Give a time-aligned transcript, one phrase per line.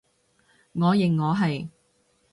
[0.73, 1.69] 我認我係